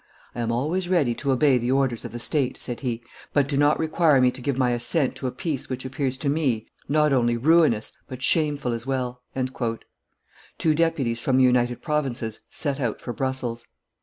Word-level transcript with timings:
"I 0.33 0.39
am 0.41 0.51
always 0.51 0.89
ready 0.89 1.13
to 1.13 1.29
obey 1.29 1.59
the 1.59 1.69
orders 1.69 2.03
of 2.03 2.11
the 2.11 2.17
state," 2.19 2.57
said 2.57 2.79
he, 2.79 3.03
"but 3.33 3.47
do 3.47 3.55
not 3.55 3.77
require 3.77 4.19
me 4.19 4.31
to 4.31 4.41
give 4.41 4.57
my 4.57 4.71
assent 4.71 5.15
to 5.17 5.27
a 5.27 5.31
peace 5.31 5.69
which 5.69 5.85
appears 5.85 6.17
to 6.17 6.27
me 6.27 6.65
not 6.89 7.13
only 7.13 7.37
ruinous, 7.37 7.91
but 8.07 8.23
shameful 8.23 8.73
as 8.73 8.87
well." 8.87 9.21
Two 10.57 10.73
deputies 10.73 11.19
from 11.21 11.37
the 11.37 11.43
United 11.43 11.83
Provinces 11.83 12.39
set 12.49 12.79
out 12.79 12.99
for 12.99 13.13
Brussels. 13.13 13.67